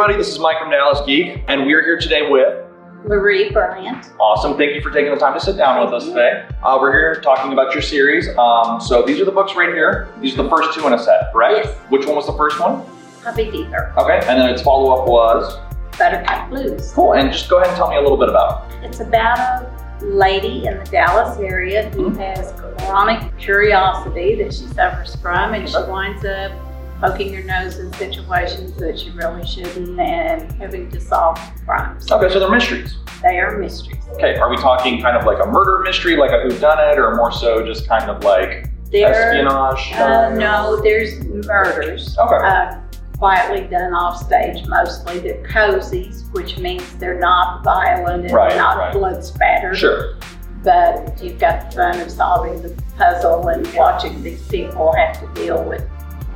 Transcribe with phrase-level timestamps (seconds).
[0.00, 0.16] everybody.
[0.16, 2.64] This is Mike from Dallas Geek, and we're here today with
[3.04, 4.08] LaRee Bryant.
[4.20, 4.56] Awesome.
[4.56, 6.46] Thank you for taking the time to sit down with us today.
[6.62, 8.28] Uh, we're here talking about your series.
[8.38, 10.08] Um, so these are the books right here.
[10.20, 11.66] These are the first two in a set, correct?
[11.66, 11.76] Yes.
[11.88, 12.84] Which one was the first one?
[13.24, 13.92] Hubby Deeper.
[13.98, 14.18] Okay.
[14.28, 15.58] And then its follow up was
[15.98, 16.92] Buttercup Blues.
[16.92, 17.14] cool.
[17.14, 18.84] And just go ahead and tell me a little bit about it.
[18.84, 19.66] It's about
[20.00, 22.18] a lady in the Dallas area who Mhm.
[22.36, 22.52] has
[22.86, 26.52] chronic curiosity that she suffers from, and she winds up
[27.00, 32.10] poking your nose in situations that you really shouldn't and having to solve crimes.
[32.10, 32.96] Okay, so they're mysteries.
[33.22, 34.02] They are mysteries.
[34.12, 37.32] Okay, are we talking kind of like a murder mystery, like a whodunit, or more
[37.32, 39.92] so just kind of like There, espionage?
[39.94, 42.16] uh, no, there's murders.
[42.18, 42.36] Okay.
[42.36, 42.78] uh,
[43.18, 45.18] quietly done off stage mostly.
[45.18, 48.92] They're cozies, which means they're not violent and Right, not right.
[48.92, 49.76] blood spattered.
[49.76, 50.14] Sure.
[50.62, 55.40] But you've got the fun of solving the puzzle and watching these people have to
[55.40, 55.84] deal with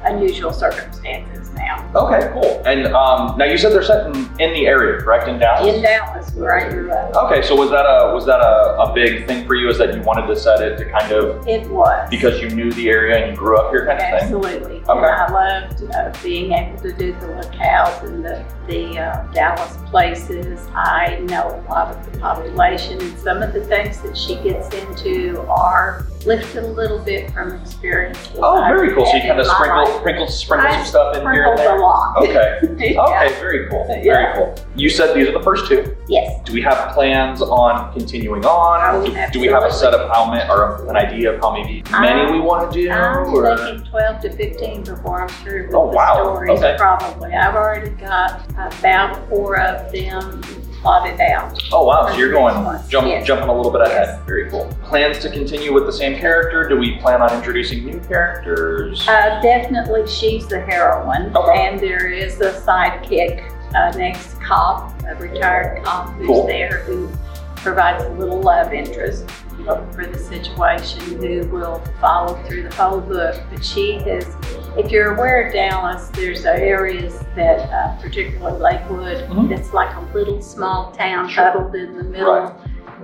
[0.04, 1.90] unusual circumstances now.
[1.94, 2.62] Okay, cool.
[2.66, 5.74] And um, now you said they're set in, in the area, correct, in Dallas?
[5.74, 8.92] In Dallas, where I grew up, Okay, so was that a was that a, a
[8.94, 9.68] big thing for you?
[9.68, 12.08] Is that you wanted to set it to kind of it was.
[12.10, 14.34] because you knew the area and you grew up here, kind of thing?
[14.34, 14.81] Absolutely.
[14.88, 15.06] And Okay.
[15.06, 20.66] I loved uh, being able to do the locales and the, the uh, Dallas places.
[20.74, 24.74] I know a lot of the population and some of the things that she gets
[24.74, 28.30] into are lifted a little bit from experience.
[28.36, 29.06] Oh, very cool.
[29.06, 31.78] So you kind of sprinkle sprinkle sprinkle some stuff in here and Sprinkled a there.
[31.78, 32.16] lot.
[32.18, 32.92] Okay.
[32.92, 33.00] Yeah.
[33.02, 33.84] Okay, very cool.
[33.86, 34.34] Very Yeah.
[34.34, 34.54] cool.
[34.74, 35.96] You said these are the first two.
[36.08, 36.40] Yes.
[36.44, 39.04] Do we have plans on continuing on?
[39.04, 41.82] Do, do we have a set of how many or an idea of how maybe
[41.92, 42.90] many we want to do?
[42.90, 46.14] I'm or- thinking 12 to 15 before I'm through with Oh, the wow.
[46.14, 46.50] stories.
[46.58, 46.74] Okay.
[46.76, 47.32] Probably.
[47.32, 48.42] I've already got
[48.78, 50.42] about four of them
[50.82, 51.56] plotted out.
[51.70, 52.54] Oh wow, so you're going
[52.88, 53.24] jump, Yes.
[53.24, 54.08] jumping a little bit ahead.
[54.18, 54.20] Yes.
[54.26, 54.68] Very cool.
[54.82, 56.68] Plans to continue with the same character?
[56.68, 59.06] Do we plan on introducing new characters?
[59.08, 61.68] Uh, definitely, she's the heroine, Okay.
[61.68, 66.46] and there is a sidekick, an ex-cop, a retired cop who's Cool.
[66.46, 67.08] there who
[67.56, 69.30] provides a little love interest
[69.92, 73.40] for the situation, who will follow through the whole book.
[73.52, 74.34] But she is,
[74.76, 79.48] if you're aware of Dallas, there's areas that, uh, particularly Lakewood, Mhm.
[79.48, 81.44] that's like a little small town Sure.
[81.44, 82.52] huddled in the middle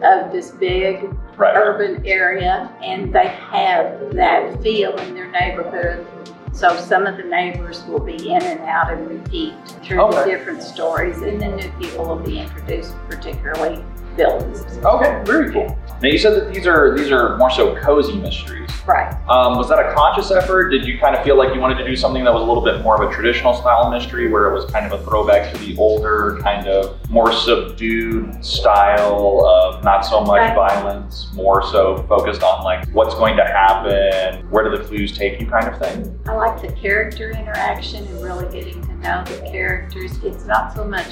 [0.03, 1.57] of this big right.
[1.57, 6.05] urban area and they have that feel in their neighborhood.
[6.53, 9.55] So some of the neighbors will be in and out and repeat
[9.85, 13.85] through the different stories and then new people will be introduced, particularly
[14.21, 15.77] Okay, very cool.
[16.01, 18.71] Now you said that these are these are more so cozy mysteries.
[18.87, 19.13] Right.
[19.29, 20.71] Um, was that a conscious effort?
[20.71, 22.63] Did you kind of feel like you wanted to do something that was a little
[22.63, 25.59] bit more of a traditional style mystery, where it was kind of a throwback to
[25.59, 30.55] the older, kind of more subdued style of not so much Right.
[30.55, 35.41] violence, more so focused on like what's going to happen, where do the clues take
[35.41, 36.19] you, kind of thing?
[36.27, 40.19] I like the character interaction and really getting to know the characters.
[40.25, 41.09] It's not so much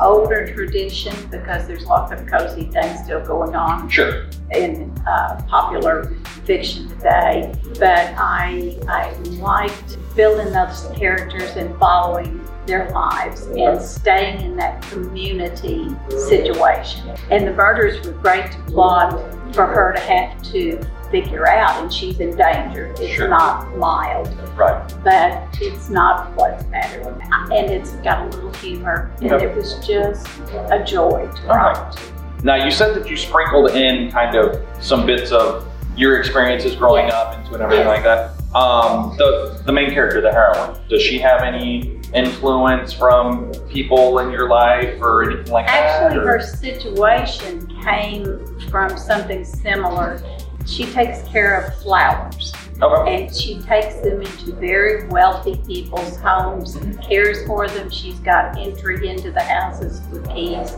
[0.00, 4.26] older tradition because there's lots of cozy things still going on Sure.
[4.52, 12.90] in uh, popular fiction today, but I I liked building those characters and following their
[12.90, 17.08] lives and staying in that community situation.
[17.30, 19.12] And the murders were great to plot
[19.54, 22.86] for her to have to figure out, and she's in danger.
[22.98, 23.28] It's Sure.
[23.28, 24.80] not mild, Right.
[25.04, 27.06] but it's not what's spattered,
[27.52, 29.42] and it's got a little humor, and Yep.
[29.42, 30.26] it was just
[30.70, 31.76] a joy to All right.
[31.76, 32.12] write.
[32.42, 35.64] Now you said that you sprinkled in kind of some bits of
[35.96, 37.14] your experiences growing Yes.
[37.14, 37.96] up into it and everything Yes.
[37.96, 38.30] like that.
[38.58, 44.30] Um, the the main character, the heroine, does she have any influence from people in
[44.32, 46.06] your life or anything like Actually, that?
[46.06, 50.20] Actually, her situation came from something similar.
[50.66, 53.24] She takes care of flowers Okay.
[53.24, 57.90] and she takes them into very wealthy people's homes and cares for them.
[57.90, 60.76] She's got entry into the houses with keys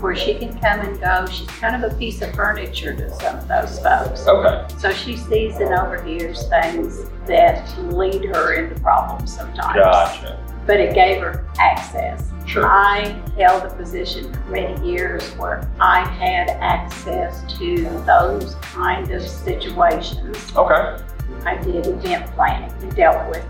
[0.00, 1.26] where she can come and go.
[1.26, 4.26] She's kind of a piece of furniture to some of those folks.
[4.26, 4.66] Okay.
[4.78, 9.76] So she sees and overhears things that lead her into problems sometimes.
[9.76, 10.38] Gotcha.
[10.66, 12.30] But it gave her access.
[12.46, 12.66] Sure.
[12.66, 19.22] I held a position for many years where I had access to those kind of
[19.22, 20.54] situations.
[20.54, 20.98] Okay.
[21.44, 23.44] I did event planning and dealt with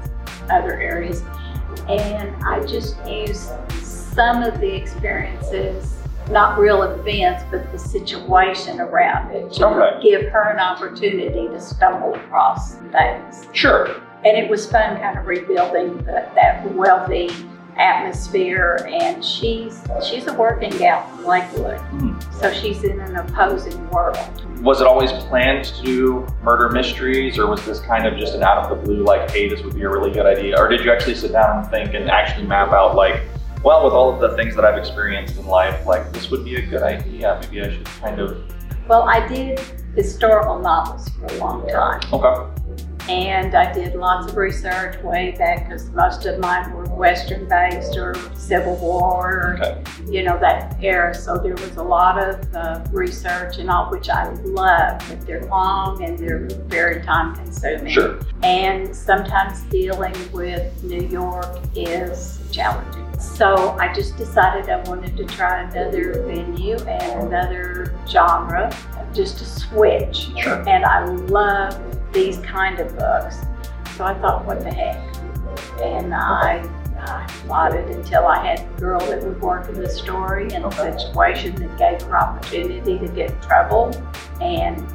[0.51, 1.23] other areas.
[1.89, 3.51] And I just used
[3.83, 5.96] some of the experiences,
[6.31, 10.01] not real events, but the situation around it to Okay.
[10.03, 13.47] give her an opportunity to stumble across things.
[13.53, 13.89] Sure.
[14.25, 17.31] And it was fun kind of rebuilding the, that wealthy
[17.79, 18.79] atmosphere.
[18.89, 22.33] And she's she's a working gal from Lakewood, Mhm.
[22.41, 24.19] so she's in an opposing world.
[24.63, 28.43] Was it always planned to do murder mysteries, or was this kind of just an
[28.43, 30.59] out of the blue, like, hey, this would be a really good idea?
[30.59, 33.21] Or did you actually sit down and think and actually map out, like,
[33.63, 36.57] well, with all of the things that I've experienced in life, like this would be
[36.57, 37.39] a good idea.
[37.43, 38.43] Maybe I should kind of.
[38.89, 39.61] Well, I did
[39.95, 42.01] historical novels for a long time.
[42.13, 42.63] Okay.
[43.09, 47.97] And I did lots of research way back because most of mine were Western based
[47.97, 49.83] or Civil War, or, Okay.
[50.11, 51.15] you know, that era.
[51.15, 55.45] So there was a lot of uh, research and all, which I love, but they're
[55.45, 57.93] long and they're very time consuming.
[57.93, 58.19] Sure.
[58.43, 63.05] And sometimes dealing with New York is challenging.
[63.21, 68.75] So I just decided I wanted to try another venue and another genre,
[69.15, 70.29] just to switch.
[70.39, 70.69] Sure.
[70.69, 73.39] And I love these kind of books.
[73.97, 74.97] So I thought, what the heck?
[75.81, 76.69] And I,
[76.99, 80.99] I plotted until I had the girl that would work in the story and a
[80.99, 83.95] situation that gave her opportunity to get in trouble
[84.41, 84.87] and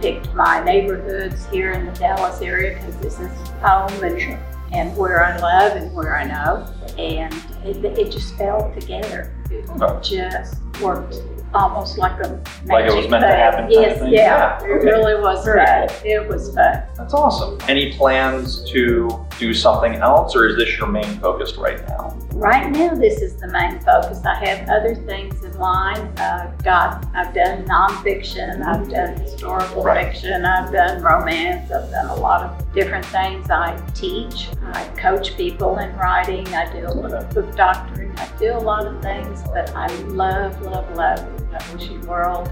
[0.00, 3.30] picked my neighborhoods here in the Dallas area because this is
[3.60, 4.38] home and,
[4.72, 6.72] and where I love and where I know.
[6.98, 7.34] And
[7.64, 9.34] it, it just fell together.
[9.50, 10.00] It oh.
[10.00, 11.16] just worked
[11.54, 13.38] Um, almost like a Like it was meant to thing.
[13.38, 14.12] happen kind of Yes, thing?
[14.12, 14.84] yeah, Yeah, it okay.
[14.84, 15.88] really was Very fun.
[16.04, 16.82] It was fun.
[16.96, 17.58] That's awesome.
[17.68, 22.16] Any plans to do something else, or is this your main focus right now?
[22.32, 24.24] Right now, this is the main focus.
[24.24, 26.00] I have other things in line.
[26.18, 30.12] Uh, got, I've done nonfiction, I've done historical Right.
[30.12, 33.48] fiction, I've done romance, I've done a lot of different things.
[33.50, 38.52] I teach, I coach people in writing, I do a little book doctoring, I do
[38.52, 42.50] a lot of things, but I love, love, love the publishing world.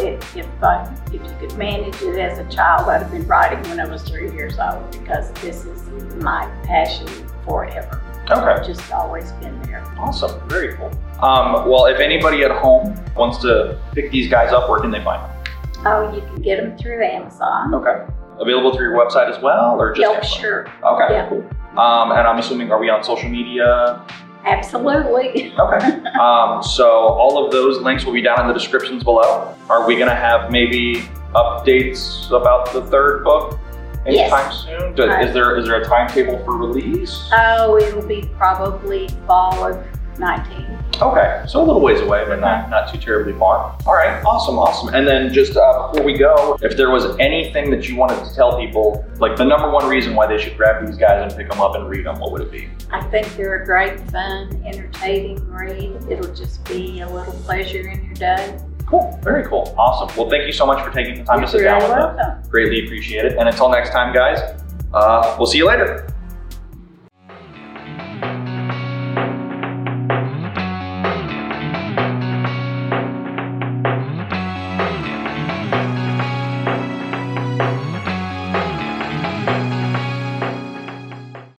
[0.00, 3.62] If, if, I, if you could manage it as a child, I'd have been writing
[3.68, 7.06] when I was three years old because this is my passion
[7.44, 8.02] forever.
[8.30, 8.66] Okay.
[8.66, 9.84] Just always been there.
[9.98, 10.40] Awesome.
[10.48, 10.90] Very cool.
[11.22, 15.02] Um, well, if anybody at home wants to pick these guys up, where can they
[15.02, 15.54] find them?
[15.86, 17.72] Oh, you can get them through Amazon.
[17.74, 18.04] Okay.
[18.40, 20.40] Available through your website as well, or just Yeah, Amazon?
[20.40, 20.60] sure.
[20.82, 21.14] Okay.
[21.14, 21.28] Yeah.
[21.28, 21.48] Cool.
[21.78, 24.04] Um, and I'm assuming, are we on social media?
[24.46, 25.52] Absolutely.
[25.58, 25.86] Okay.
[26.20, 29.54] um, so all of those links will be down in the descriptions below.
[29.68, 31.02] Are we going to have maybe
[31.34, 33.58] updates about the third book
[34.06, 34.32] Yes.
[34.32, 34.94] anytime soon?
[34.94, 35.26] Do- Right.
[35.26, 37.28] Is there is there a timetable for release?
[37.32, 39.84] Oh, it'll be probably fall of
[40.18, 40.64] 19.
[41.00, 43.76] Okay, so a little ways away, but not, not too terribly far.
[43.86, 44.94] All right, awesome, awesome.
[44.94, 48.34] And then just uh, before we go, if there was anything that you wanted to
[48.34, 51.50] tell people, like the number one reason why they should grab these guys and pick
[51.50, 52.68] them up and read them, what would it be?
[52.90, 55.96] I think they're a great, fun, entertaining read.
[56.10, 58.58] It'll just be a little pleasure in your day.
[58.86, 60.16] Cool, very cool, awesome.
[60.16, 62.16] Well, thank you so much for taking the time to sit down with us.
[62.16, 62.50] welcome.
[62.50, 63.36] Greatly appreciate it.
[63.36, 64.38] And until next time, guys,
[64.94, 66.06] uh, we'll see you later.